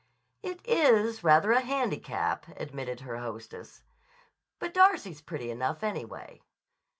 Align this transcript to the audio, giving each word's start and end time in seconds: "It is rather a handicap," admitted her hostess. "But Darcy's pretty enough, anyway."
"It 0.41 0.61
is 0.65 1.23
rather 1.23 1.51
a 1.51 1.61
handicap," 1.61 2.47
admitted 2.59 3.01
her 3.01 3.19
hostess. 3.19 3.83
"But 4.57 4.73
Darcy's 4.73 5.21
pretty 5.21 5.51
enough, 5.51 5.83
anyway." 5.83 6.41